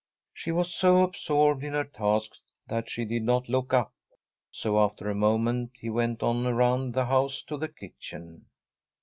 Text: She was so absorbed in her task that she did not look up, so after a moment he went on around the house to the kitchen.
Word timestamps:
She 0.33 0.51
was 0.51 0.73
so 0.73 1.03
absorbed 1.03 1.63
in 1.63 1.73
her 1.73 1.83
task 1.83 2.37
that 2.67 2.89
she 2.89 3.05
did 3.05 3.21
not 3.21 3.47
look 3.49 3.71
up, 3.71 3.93
so 4.49 4.79
after 4.79 5.11
a 5.11 5.13
moment 5.13 5.73
he 5.79 5.91
went 5.91 6.23
on 6.23 6.47
around 6.47 6.95
the 6.95 7.05
house 7.05 7.43
to 7.43 7.55
the 7.55 7.67
kitchen. 7.69 8.47